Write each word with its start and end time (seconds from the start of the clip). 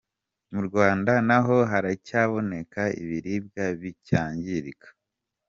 Mu 0.53 0.61
Rwanda 0.67 1.11
naho 1.27 1.55
haracyaboneka 1.71 2.81
ibiribwa 3.01 3.63
bicyangirika. 3.81 4.89